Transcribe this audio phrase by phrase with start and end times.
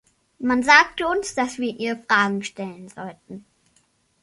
[0.39, 3.45] Man sagte uns, dass wir ihr Fragen stellen sollten.